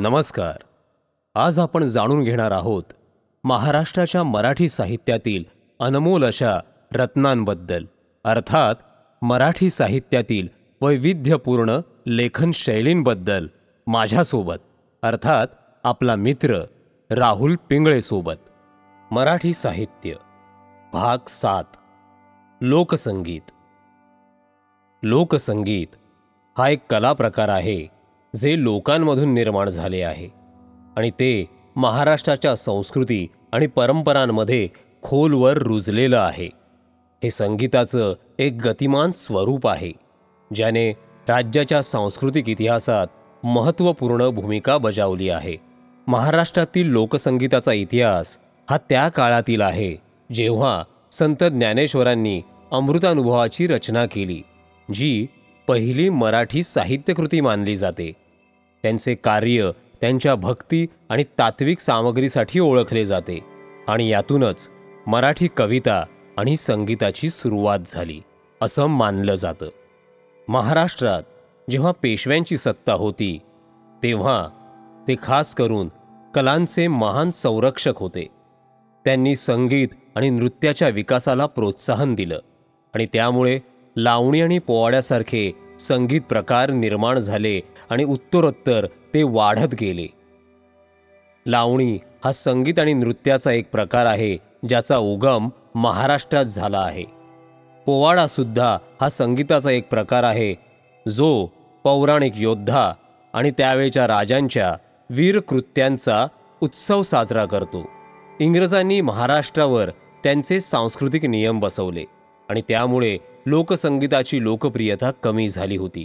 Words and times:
नमस्कार. 0.00 0.56
आज 1.34 1.58
आपण 1.58 1.84
जाणून 1.84 2.22
घेणार 2.24 2.50
आहोत 2.50 2.82
महाराष्ट्राच्या 3.44 4.22
मराठी 4.22 4.68
साहित्यातील 4.68 5.44
अनमोल 5.80 6.24
अशा 6.24 6.58
रत्नांबद्दल. 6.94 7.84
अर्थात 8.24 8.74
मराठी 9.22 9.70
साहित्यातील 9.70 10.48
वैविध्यपूर्ण 10.80 11.80
लेखन 12.06 12.50
शैलींबद्दल 12.54 13.46
माझ्यासोबत. 13.86 14.56
अर्थात 15.02 15.46
आपला 15.84 16.16
मित्र 16.16 16.64
राहुल 17.10 17.56
पिंगळेसोबत. 17.68 18.50
मराठी 19.10 19.52
साहित्य. 19.52 20.14
भाग 20.92 21.18
सात. 21.28 21.64
लोकसंगीत. 22.60 23.50
लोकसंगीत 25.02 25.88
हा 26.58 26.68
एक 26.68 26.80
कला 26.90 27.12
प्रकार 27.12 27.48
आहे. 27.48 27.99
जे 28.34 28.62
लोकांमधून 28.62 29.34
निर्माण 29.34 29.68
झाले 29.68 30.02
आहे. 30.02 30.28
आणि 30.96 31.10
ते 31.10 31.46
महाराष्ट्राच्या 31.76 32.54
संस्कृती 32.54 33.26
आणि 33.52 33.66
परंपरांमध्ये 33.66 34.68
खोलवर 35.02 35.58
रुजलेलं 35.58 36.18
आहे. 36.18 36.48
हे 37.22 37.30
संगीताचं 37.30 38.14
एक 38.38 38.56
गतिमान 38.64 39.12
स्वरूप 39.12 39.68
आहे 39.68 39.92
ज्याने 40.54 40.90
राज्याच्या 41.28 41.82
सांस्कृतिक 41.82 42.48
इतिहासात 42.48 43.06
महत्त्वपूर्ण 43.44 44.28
भूमिका 44.28 44.78
बजावली 44.78 45.28
आहे. 45.28 45.56
महाराष्ट्रातील 46.06 46.86
लोकसंगीताचा 46.86 47.72
इतिहास 47.72 48.38
हा 48.70 48.76
त्या 48.76 49.08
काळातील 49.08 49.62
आहे 49.62 49.96
जेव्हा 50.32 50.82
संत 51.12 51.44
ज्ञानेश्वरांनी 51.44 52.42
अमृतानुभवाची 52.72 53.66
रचना 53.66 54.06
केली 54.06 54.42
जी 54.94 55.26
पहिली 55.70 56.08
मराठी 56.08 56.62
साहित्यकृती 56.62 57.40
मानली 57.40 57.76
जाते. 57.76 58.12
त्यांचे 58.82 59.14
कार्य 59.14 59.70
त्यांच्या 60.00 60.34
भक्ती 60.34 60.86
आणि 61.08 61.24
तात्विक 61.38 61.80
सामग्रीसाठी 61.80 62.60
ओळखले 62.60 63.04
जाते 63.04 63.44
आणि 63.88 64.08
यातूनच 64.08 64.70
मराठी 65.06 65.48
कविता 65.56 66.04
आणि 66.38 66.56
संगीताची 66.56 67.30
सुरुवात 67.30 67.78
झाली 67.86 68.20
असं 68.60 68.86
मानलं 68.86 69.34
जातं. 69.34 69.68
महाराष्ट्रात 70.48 71.22
जेव्हा 71.70 71.92
पेशव्यांची 71.92 72.56
सत्ता 72.56 72.92
होती 72.92 73.38
तेव्हा 74.02 74.48
ते 75.08 75.14
खास 75.22 75.54
करून 75.54 75.88
कलांचे 76.34 76.86
महान 76.86 77.30
संरक्षक 77.30 77.94
होते. 77.96 78.26
त्यांनी 79.04 79.36
संगीत 79.36 79.88
आणि 80.16 80.30
नृत्याच्या 80.30 80.88
विकासाला 80.88 81.46
प्रोत्साहन 81.46 82.14
दिलं 82.14 82.38
आणि 82.94 83.06
त्यामुळे 83.12 83.58
लावणी 84.00 84.40
आणि 84.42 84.58
पोवाड्यासारखे 84.58 85.50
संगीत 85.80 86.20
प्रकार 86.28 86.70
निर्माण 86.70 87.18
झाले 87.18 87.60
आणि 87.90 88.04
उत्तरोत्तर 88.04 88.86
ते 89.14 89.22
वाढत 89.22 89.74
गेले. 89.80 90.06
लावणी 91.46 91.98
हा 92.24 92.32
संगीत 92.32 92.78
आणि 92.78 92.92
नृत्याचा 92.92 93.52
एक 93.52 93.70
प्रकार 93.70 94.06
आहे 94.06 94.36
ज्याचा 94.68 94.96
उगम 94.96 95.48
महाराष्ट्रात 95.74 96.44
झाला 96.44 96.78
आहे. 96.78 97.04
पोवाडा 97.86 98.26
सुद्धा 98.26 98.76
हा 99.00 99.08
संगीताचा 99.08 99.70
एक 99.70 99.88
प्रकार 99.88 100.22
आहे 100.22 100.54
जो 101.06 101.46
पौराणिक 101.84 102.32
योद्धा 102.36 102.92
आणि 103.34 103.50
त्यावेळच्या 103.50 104.06
राजांच्या 104.06 104.74
वीरकृत्यांचा 105.10 106.26
उत्सव 106.60 107.02
साजरा 107.02 107.44
करतो. 107.44 107.88
इंग्रजांनी 108.40 109.00
महाराष्ट्रावर 109.00 109.90
त्यांचे 110.24 110.60
सांस्कृतिक 110.60 111.24
नियम 111.24 111.60
बसवले 111.60 112.04
आणि 112.48 112.62
त्यामुळे 112.68 113.18
लोकसंगीताची 113.46 114.42
लोकप्रियता 114.42 115.10
कमी 115.10 115.48
झाली 115.48 115.76
होती. 115.76 116.04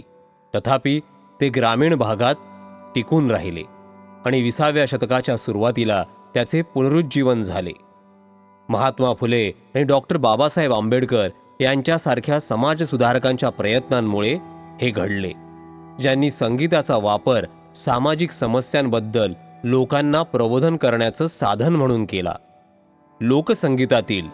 तथापि 0.54 1.00
ते 1.40 1.48
ग्रामीण 1.48 1.94
भागात 1.94 2.34
टिकून 2.94 3.30
राहिले 3.30 3.62
आणि 4.26 4.42
विसाव्या 4.42 4.84
शतकाच्या 4.86 5.36
सुरुवातीला 5.36 6.04
त्याचे 6.34 6.62
पुनरुज्जीवन 6.62 7.42
झाले. 7.42 7.72
महात्मा 8.68 9.12
फुले 9.14 9.48
आणि 9.48 9.82
डॉक्टर 9.82 10.16
बाबासाहेब 10.16 10.72
आंबेडकर 10.72 11.28
यांच्यासारख्या 11.60 12.40
समाजसुधारकांच्या 12.40 13.48
प्रयत्नांमुळे 13.48 14.38
हे 14.80 14.90
घडले 14.90 15.32
ज्यांनी 15.98 16.30
संगीताचा 16.30 16.96
वापर 16.96 17.44
सामाजिक 17.74 18.30
समस्यांबद्दल 18.30 19.32
लोकांना 19.64 20.22
प्रबोधन 20.22 20.76
करण्याचं 20.76 21.26
साधन 21.26 21.76
म्हणून 21.76 22.04
केला. 22.04 22.34
लोकसंगीतातील 23.20 24.26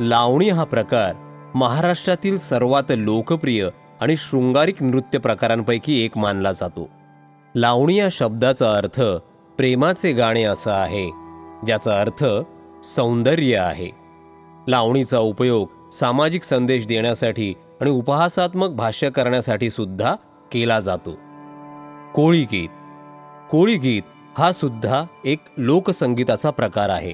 लावणी 0.00 0.48
हा 0.48 0.64
प्रकार 0.64 1.14
महाराष्ट्रातील 1.54 2.36
सर्वात 2.36 2.82
लोकप्रिय 2.90 3.68
आणि 4.00 4.16
शृंगारिक 4.16 4.82
नृत्य 4.82 5.18
प्रकारांपैकी 5.18 6.04
एक 6.04 6.18
मानला 6.18 6.52
जातो. 6.52 6.88
लावणी 7.54 7.98
या 7.98 8.08
शब्दाचा 8.10 8.74
अर्थ 8.74 9.02
प्रेमाचे 9.56 10.12
गाणे 10.12 10.42
असा 10.42 10.72
आहे 10.72 11.10
ज्याचा 11.66 12.00
अर्थ 12.00 12.24
सौंदर्य 12.84 13.56
आहे. 13.56 13.90
लावणीचा 14.68 15.18
उपयोग 15.18 15.90
सामाजिक 15.90 16.42
संदेश 16.42 16.86
देण्यासाठी 16.86 17.54
आणि 17.80 17.90
उपहासात्मक 17.90 18.68
भाष्य 18.68 19.10
करण्यासाठी 19.10 19.70
सुद्धा 19.70 20.14
केला 20.52 20.80
जातो. 20.80 21.18
कोळी 22.14 22.44
गीत. 22.44 22.68
कोळी 23.50 23.76
गीत 23.76 24.02
हा 24.38 24.52
सुद्धा 24.52 25.04
एक 25.24 25.38
लोकसंगीताचा 25.56 26.50
प्रकार 26.50 26.88
आहे 26.88 27.12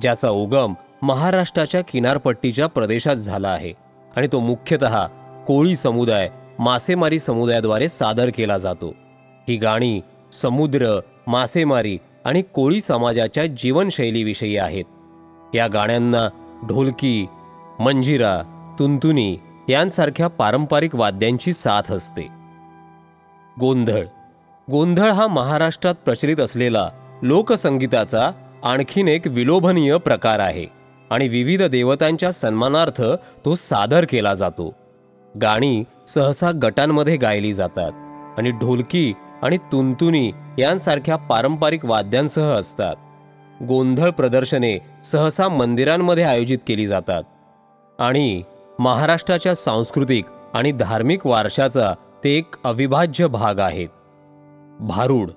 ज्याचा 0.00 0.30
उगम 0.30 0.74
महाराष्ट्राच्या 1.02 1.80
किनारपट्टीच्या 1.80 2.66
प्रदेशात 2.66 3.16
झाला 3.16 3.48
आहे 3.48 3.72
आणि 4.16 4.28
तो 4.32 4.40
मुख्यतः 4.40 5.06
कोळी 5.46 5.76
समुदाय 5.76 6.28
मासेमारी 6.58 7.18
समुदायाद्वारे 7.18 7.88
सादर 7.88 8.30
केला 8.34 8.58
जातो. 8.58 8.94
ही 9.48 9.56
गाणी 9.56 10.00
समुद्र 10.32 11.00
मासेमारी 11.26 11.98
आणि 12.24 12.42
कोळी 12.42 12.80
समाजाच्या 12.80 13.46
जीवनशैलीविषयी 13.46 14.56
आहेत. 14.56 14.84
या 15.54 15.66
गाण्यांना 15.66 16.28
ढोलकी 16.68 17.26
मंजिरा 17.80 18.42
तुंतुनी 18.78 19.38
यांसारख्या 19.68 20.28
पारंपरिक 20.28 20.94
वाद्यांची 20.94 21.52
साथ 21.52 21.92
असते. 21.92 22.28
गोंधळ. 23.60 24.04
गोंधळ 24.70 25.10
हा 25.10 25.26
महाराष्ट्रात 25.26 25.94
प्रचलित 25.94 26.40
असलेला 26.40 26.88
लोकसंगीताचा 27.22 28.30
आणखीन 28.62 29.08
एक 29.08 29.26
विलोभनीय 29.26 29.96
प्रकार 29.96 30.38
आहे. 30.38 30.81
आणि 31.12 31.28
विविध 31.28 31.62
देवतांच्या 31.62 32.32
सन्मानार्थ 32.32 33.02
तो 33.44 33.54
सादर 33.54 34.04
केला 34.08 34.34
जातो. 34.34 34.74
गाणी 35.42 35.84
सहसा 36.06 36.50
गटांमध्ये 36.62 37.16
गायली 37.16 37.52
जातात 37.52 37.92
आणि 38.38 38.50
ढोलकी 38.50 39.12
आणि 39.42 39.56
तुंतुनी 39.56 40.32
यांसारख्या 40.58 41.16
पारंपरिक 41.16 41.84
वाद्यांसह 41.84 42.42
असतात. 42.42 42.96
गोंधळ 43.62 44.10
प्रदर्शने 44.10 44.78
सहसा 45.04 45.48
मंदिरांमध्ये 45.48 46.24
आयोजित 46.24 46.58
केली 46.66 46.86
जातात. 46.86 47.22
आणि 47.98 48.42
महाराष्ट्राच्या 48.78 49.54
सांस्कृतिक 49.54 50.24
आणि 50.54 50.72
धार्मिक 50.72 51.26
वारशाचा 51.26 51.92
ते 52.24 52.30
एक 52.30 52.54
अविभाज्य 52.64 53.26
भाग 53.26 53.58
आहेत 53.58 53.88
भारूड. 54.80 55.30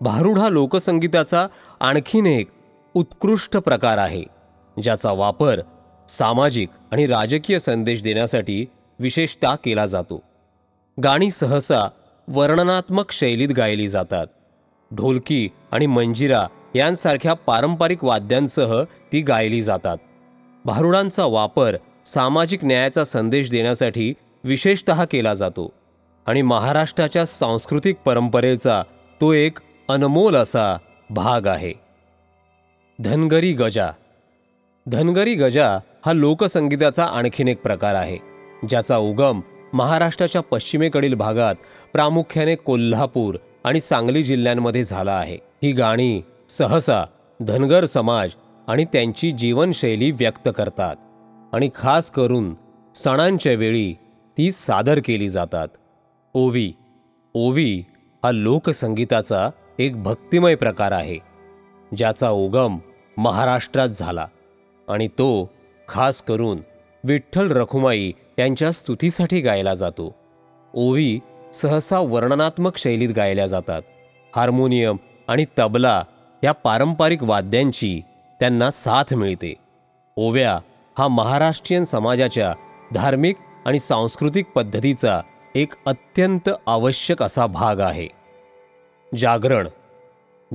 भारूड 0.00 0.38
हा 0.38 0.48
लोकसंगीताचा 0.48 1.46
आणखीन 1.80 2.26
एक 2.26 2.48
उत्कृष्ट 2.94 3.56
प्रकार 3.56 3.98
आहे. 3.98 4.33
ज्याचा 4.82 5.12
वापर 5.12 5.60
सामाजिक 6.08 6.68
आणि 6.92 7.06
राजकीय 7.06 7.58
संदेश 7.58 8.02
देण्यासाठी 8.02 8.66
विशेषतः 8.98 9.54
केला 9.54 9.86
जातो. 9.86 10.22
गाणी 11.02 11.30
सहसा 11.30 11.88
वर्णनात्मक 12.28 13.10
शैलीत 13.10 13.48
गायली 13.48 13.88
जातात. 13.88 14.26
ढोलकी 14.92 15.48
आणि 15.72 15.86
मंजिरा 15.86 16.46
यांसारख्या 16.74 17.34
पारंपरिक 17.34 18.04
वाद्यांसह 18.04 18.82
ती 19.12 19.20
गायली 19.20 19.62
जातात. 19.62 19.96
भारुडांचा 20.64 21.24
वापर 21.24 21.76
सामाजिक 22.06 22.64
न्यायाचा 22.64 23.04
संदेश 23.04 23.50
देण्यासाठी 23.50 24.14
विशेषतः 24.44 25.04
केला 25.04 25.34
जातो. 25.34 25.72
आणि 26.26 26.42
महाराष्ट्राच्या 26.42 27.26
सांस्कृतिक 27.26 27.96
परंपरेचा 28.04 28.82
तो 29.20 29.32
एक 29.32 29.58
अनमोल 29.88 30.36
असा 30.36 30.78
भाग 31.10 31.46
आहे. 31.46 31.72
धनगरी 33.00 33.52
गजा 33.52 33.90
धनगरी 34.86 35.34
गजा 35.34 35.66
हा 36.06 36.12
लोकसंगीताचा 36.12 37.04
आणखीन 37.04 37.48
एक 37.48 37.60
प्रकार 37.62 37.94
आहे 37.94 38.16
ज्याचा 38.68 38.96
उगम 38.96 39.40
महाराष्ट्राच्या 39.72 40.40
पश्चिमेकडील 40.42 41.14
भागात 41.14 41.54
प्रामुख्याने 41.92 42.54
कोल्हापूर 42.54 43.36
आणि 43.64 43.80
सांगली 43.80 44.22
जिल्ह्यांमध्ये 44.22 44.82
झाला 44.84 45.12
आहे. 45.12 45.38
ही 45.62 45.72
गाणी 45.72 46.20
सहसा 46.48 47.04
धनगर 47.40 47.84
समाज 47.84 48.34
आणि 48.68 48.84
त्यांची 48.84 49.30
जीवनशैली 49.30 50.10
व्यक्त 50.10 50.48
करतात 50.56 50.96
आणि 51.52 51.70
खास 51.74 52.10
करून 52.10 52.54
सणांच्या 52.94 53.52
वेळी 53.52 53.92
ती 54.36 54.50
सादर 54.50 55.00
केली 55.04 55.28
जातात. 55.28 55.68
ओवी 56.34 56.72
ओवी 57.34 57.82
हा 58.24 58.30
लोकसंगीताचा 58.32 59.48
एक 59.78 60.02
भक्तिमय 60.02 60.54
प्रकार 60.54 60.92
आहे 60.92 61.18
ज्याचा 61.92 62.30
उगम 62.30 62.78
महाराष्ट्रात 63.16 63.88
झाला. 63.88 64.26
आणि 64.88 65.08
तो 65.08 65.50
खास 65.88 66.22
करून 66.22 66.58
विठ्ठल 67.04 67.50
रखुमाई 67.50 68.12
यांच्या 68.38 68.72
स्तुतीसाठी 68.72 69.40
गायला 69.40 69.74
जातो. 69.74 70.14
ओवी 70.74 71.20
सहसा 71.52 71.98
वर्णनात्मक 71.98 72.76
शैलीत 72.76 73.08
गायल्या 73.16 73.46
जातात. 73.46 73.82
हार्मोनियम 74.36 74.96
आणि 75.28 75.44
तबला 75.58 76.04
या 76.44 76.52
पारंपरिक 76.52 77.22
वाद्यांची 77.22 78.02
त्यांना 78.40 78.70
साथ 78.70 79.14
मिळते. 79.14 79.54
ओव्या 80.16 80.58
हा 80.98 81.08
महाराष्ट्रीयन 81.08 81.84
समाजाच्या 81.84 82.54
धार्मिक 82.94 83.36
आणि 83.66 83.78
सांस्कृतिक 83.78 84.46
पद्धतीचा 84.46 85.20
एक 85.54 85.72
अत्यंत 85.86 86.50
आवश्यक 86.66 87.22
असा 87.22 87.46
भाग 87.46 87.80
आहे. 87.80 88.08
जागरण. 89.18 89.68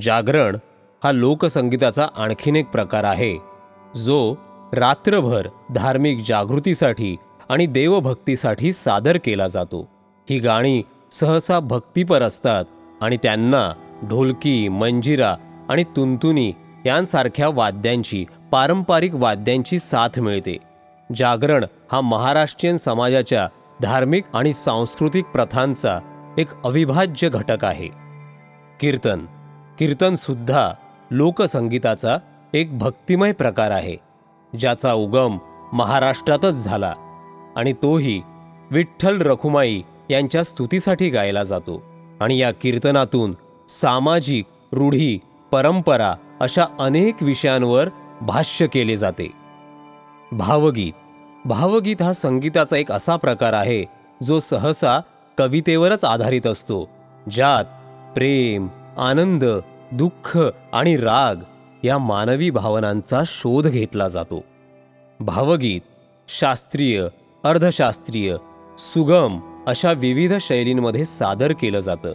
जागरण 0.02 0.58
हा 1.04 1.12
लोकसंगीताचा 1.12 2.08
आणखीन 2.18 2.56
एक 2.56 2.66
प्रकार 2.66 3.04
आहे. 3.04 3.49
जो 3.96 4.36
रात्रभर 4.74 5.48
धार्मिक 5.76 6.20
जागृतीसाठी 6.28 7.16
आणि 7.50 7.66
देवभक्तीसाठी 7.66 8.74
सादर 8.74 9.18
केला 9.18 9.48
जातो. 9.48 9.88
ही 10.30 10.40
गाणी 10.40 10.84
सहसा 11.12 11.60
भक्तीपर 11.60 12.22
असतात 12.22 12.66
आणि 13.02 13.18
त्यांना 13.18 13.74
ढोलकी 14.04 14.68
मंजिरा 14.68 15.36
आणि 15.70 15.84
तुंतुनी 15.84 16.54
यांसारख्या 16.86 17.50
वाद्यांची 17.50 18.26
पारंपरिक 18.52 19.16
वाद्यांची 19.16 19.80
साथ 19.80 20.20
मिळते. 20.20 20.58
जागरण 21.16 21.66
हा 21.92 22.02
महाराष्ट्रीयन 22.02 22.78
समाजाच्या 22.78 23.48
धार्मिक 23.82 24.24
आणि 24.34 24.54
सांस्कृतिक 24.54 25.26
प्रथांचा 25.26 26.00
एक 26.38 26.48
अविभाज्य 26.66 27.30
घटक 27.30 27.66
आहे. 27.66 27.88
कीर्तन. 28.80 29.26
कीर्तनसुद्धा 29.80 30.72
लोकसंगीताचा 31.12 32.18
एक 32.54 32.78
भक्तिमय 32.78 33.32
प्रकार 33.32 33.72
आहे 33.72 33.96
ज्याचा 34.60 34.94
उगम 34.94 35.38
महाराष्ट्रातच 35.74 36.64
झाला 36.64 36.94
आणि 37.56 37.74
तोही 37.74 38.22
विठ्ठल 38.72 39.22
रखुमाई 39.22 39.82
यांच्या 40.10 40.44
स्तुतीसाठी 40.44 41.10
गायला 41.10 41.44
जातो 41.44 41.84
आणि 42.22 42.38
या 42.38 42.52
कीर्तनातून 42.52 43.36
सामाजिक 43.70 44.46
रूढी 44.72 45.20
परंपरा 45.52 46.14
अशा 46.40 46.66
अनेक 46.80 47.16
विषयांवर 47.22 47.90
भाष्य 48.22 48.68
केले 48.68 48.96
जाते. 48.96 49.32
भावगीत. 50.32 50.94
भावगीत 51.46 52.02
हा 52.02 52.14
संगीताचा 52.14 52.78
एक 52.78 52.92
असा 52.92 53.16
प्रकार 53.16 53.54
आहे 53.54 53.86
जो 54.24 54.40
सहसा 54.40 55.00
कवितेवरच 55.38 56.06
आधारित 56.06 56.48
असतो 56.48 56.90
ज्यात 57.32 57.66
प्रेम 58.14 58.68
आनंद 58.98 59.46
दुःख 59.92 60.40
आणि 60.74 60.98
राग 60.98 61.36
या 61.84 61.98
मानवी 61.98 62.50
भावनांचा 62.50 63.22
शोध 63.26 63.68
घेतला 63.68 64.08
जातो. 64.08 64.46
भावगीत 65.20 65.82
शास्त्रीय 66.28 67.08
अर्धशास्त्रीय 67.44 68.36
सुगम 68.78 69.40
अशा 69.68 69.92
विविध 69.92 70.34
शैलींमध्ये 70.42 71.06
सादर 71.06 71.52
केलं 71.52 71.80
जातं. 71.80 72.12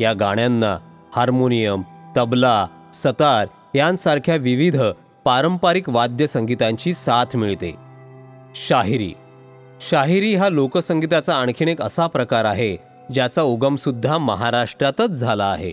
या 0.00 0.12
गाण्यांना 0.12 0.78
हार्मोनियम 1.16 1.82
तबला 2.16 2.66
सतार 2.94 3.46
यांसारख्या 3.74 4.34
विविध 4.34 4.82
पारंपरिक 5.24 5.88
वाद्यसंगीतांची 5.88 6.92
साथ 6.92 7.36
मिळते. 7.36 7.74
शाहिरी. 8.54 9.14
शाहिरी 9.80 10.34
हा 10.34 10.48
लोकसंगीताचा 10.48 11.34
आणखीन 11.34 11.68
एक 11.68 11.82
असा 11.82 12.06
प्रकार 12.06 12.44
आहे 12.44 12.76
ज्याचा 13.14 13.42
उगमसुद्धा 13.42 14.18
महाराष्ट्रातच 14.18 15.10
झाला 15.10 15.46
आहे. 15.46 15.72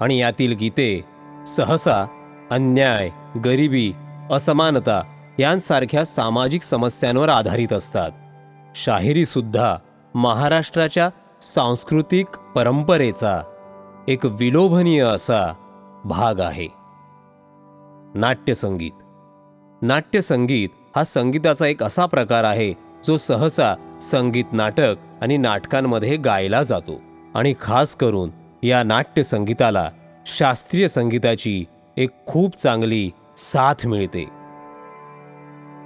आणि 0.00 0.18
यातील 0.18 0.52
गीते 0.52 1.00
सहसा 1.46 2.21
अन्याय 2.52 3.08
गरिबी 3.44 3.92
असमानता 4.30 5.02
यांसारख्या 5.38 6.04
सामाजिक 6.04 6.62
समस्यांवर 6.62 7.28
आधारित 7.28 7.72
असतात. 7.72 8.10
शाहिरीसुद्धा 8.74 9.76
महाराष्ट्राच्या 10.14 11.08
सांस्कृतिक 11.42 12.26
परंपरेचा 12.54 13.42
एक 14.08 14.26
विलोभनीय 14.26 15.04
असा 15.04 15.54
भाग 16.04 16.40
आहे. 16.40 16.68
नाट्यसंगीत. 18.14 18.92
नाट्यसंगीत 19.82 20.68
हा 20.96 21.04
संगीताचा 21.04 21.66
एक 21.66 21.82
असा 21.82 22.06
प्रकार 22.06 22.44
आहे 22.44 22.74
जो 23.04 23.16
सहसा 23.16 23.98
संगीत 24.02 24.52
नाटक 24.52 24.94
आणि 25.22 25.36
नाटकांमध्ये 25.36 26.16
गायला 26.16 26.62
जातो 26.62 27.00
आणि 27.34 27.54
खास 27.60 27.96
करून 27.96 28.30
या 28.62 28.82
नाट्यसंगीताला 28.82 29.90
शास्त्रीय 30.26 30.88
संगीताची 30.88 31.64
एक 31.96 32.10
खूप 32.26 32.56
चांगली 32.56 33.10
साथ 33.36 33.86
मिळते. 33.86 34.24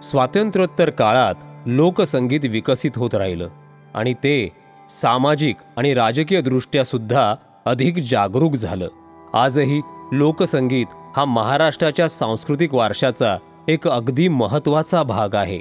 स्वातंत्र्योत्तर 0.03 0.91
काळात 0.91 1.35
लोकसंगीत 1.67 2.41
विकसित 2.45 2.91
होत 2.97 3.15
राहिलं 3.15 3.49
आणि 3.95 4.15
ते 4.15 4.49
सामाजिक 4.89 5.57
आणि 5.77 5.95
राजकीय 5.95 6.41
दृष्ट्या 6.41 6.85
सुद्धा 6.85 7.35
अधिक 7.65 7.99
जागरूक 7.99 8.53
झालं. 8.53 8.89
आजही 9.35 9.81
लोकसंगीत 10.13 10.87
हा 11.17 11.25
महाराष्ट्राच्या 11.25 12.09
सांस्कृतिक 12.09 12.75
वारशाचा 12.75 13.37
एक 13.69 13.89
अगदी 13.89 14.29
महत्त्वाचा 14.29 15.03
भाग 15.03 15.35
आहे. 15.35 15.61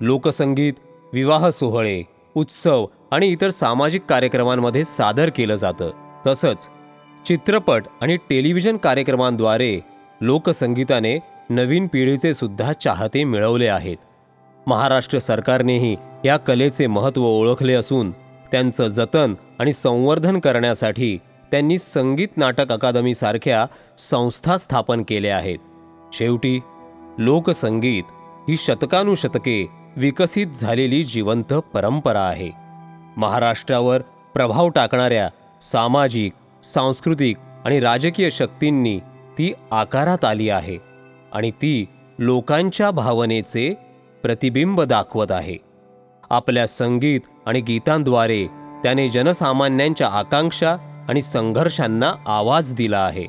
लोकसंगीत 0.00 0.72
विवाह 1.12 1.48
सोहळे 1.48 2.02
उत्सव 2.34 2.86
आणि 3.10 3.26
इतर 3.26 3.50
सामाजिक 3.50 4.02
कार्यक्रमांमध्ये 4.08 4.84
सादर 4.84 5.30
केलं 5.36 5.54
जातं. 5.54 5.90
तसंच 6.26 6.68
चित्रपट 7.26 7.84
आणि 8.00 8.16
टेलिव्हिजन 8.16 8.76
कार्यक्रमांद्वारे 8.76 9.80
लोकसंगीताने 10.20 11.18
नवीन 11.50 11.86
पिढीचे 11.86 12.34
सुद्धा 12.34 12.72
चाहते 12.72 13.24
मिळवले 13.24 13.68
आहेत. 13.68 13.96
महाराष्ट्र 14.66 15.18
सरकारनेही 15.18 15.96
या 16.24 16.36
कलेचे 16.36 16.86
महत्त्व 16.86 17.24
ओळखले 17.24 17.74
असून 17.74 18.10
त्यांचं 18.52 18.86
जतन 18.86 19.34
आणि 19.58 19.72
संवर्धन 19.72 20.40
करण्यासाठी 20.40 21.18
त्यांनी 21.50 21.78
संगीत 21.78 22.28
नाटक 22.36 22.72
अकादमीसारख्या 22.72 23.66
संस्था 23.98 24.56
स्थापन 24.56 25.02
केल्या 25.08 25.36
आहेत. 25.36 25.58
शेवटी 26.12 26.60
लोकसंगीत 27.18 28.02
ही 28.48 28.56
शतकानुशतके 28.56 29.66
विकसित 29.96 30.46
झालेली 30.46 31.02
जिवंत 31.04 31.54
परंपरा 31.54 32.22
आहे. 32.22 32.50
महाराष्ट्रावर 33.16 34.02
प्रभाव 34.34 34.68
टाकणाऱ्या 34.68 35.28
सामाजिक 35.60 36.32
सांस्कृतिक 36.62 37.36
आणि 37.64 37.80
राजकीय 37.80 38.30
शक्तींनी 38.30 38.98
ती 39.38 39.52
आकारात 39.70 40.24
आली 40.24 40.48
आहे 40.48 40.78
आणि 41.32 41.50
ती 41.50 41.86
लोकांच्या 42.18 42.90
भावनेचे 42.90 43.74
प्रतिबिंब 44.22 44.80
दाखवत 44.80 45.32
आहे. 45.32 45.56
आपल्या 46.30 46.66
संगीत 46.66 47.20
आणि 47.46 47.60
गीतांद्वारे 47.60 48.46
त्याने 48.82 49.08
जनसामान्यांच्या 49.08 50.08
आकांक्षा 50.08 50.76
आणि 51.08 51.22
संघर्षांना 51.22 52.12
आवाज 52.26 52.74
दिला 52.74 52.98
आहे 52.98 53.26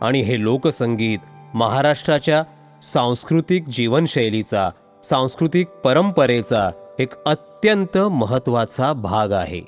आणि 0.00 0.20
हे 0.20 0.42
लोकसंगीत 0.42 1.18
महाराष्ट्राच्या 1.54 2.42
सांस्कृतिक 2.82 3.68
जीवनशैलीचा 3.68 4.70
सांस्कृतिक 5.02 5.68
परंपरेचा 5.68 6.70
एक 6.98 7.08
अत्यंत 7.26 7.98
महत्त्वाचा 7.98 8.92
भाग 8.92 9.32
आहे. 9.32 9.60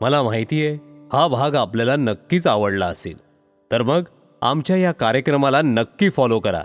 मला 0.00 0.22
माहिती 0.22 0.66
आहे 0.66 0.93
हा 1.14 1.28
भाग 1.28 1.54
आपल्याला 1.54 1.96
नक्कीच 1.96 2.46
आवडला 2.46 2.86
असेल. 2.86 3.16
तर 3.72 3.82
मग 3.82 4.02
आमच्या 4.42 4.76
या 4.76 4.92
कार्यक्रमाला 4.92 5.62
नक्की 5.62 6.10
फॉलो 6.10 6.40
करा. 6.40 6.62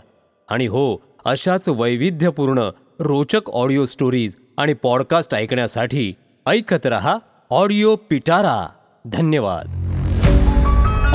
आणि 0.49 0.65
हो 0.65 0.95
अशाच 1.25 1.69
वैविध्यपूर्ण 1.69 2.69
रोचक 2.99 3.49
ऑडिओ 3.49 3.85
स्टोरीज 3.85 4.35
आणि 4.57 4.73
पॉडकास्ट 4.73 5.35
ऐकण्यासाठी 5.35 6.13
ऐकत 6.45 6.85
रहा 6.85 7.17
ऑडिओ 7.49 7.95
पिटारा 7.95 8.69
धन्यवाद. 9.05 9.65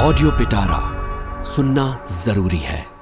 ऑडिओ 0.00 0.30
पिटारा 0.30 0.90
सुनना 1.44 1.96
जरूरी 2.24 2.60
है. 2.60 2.93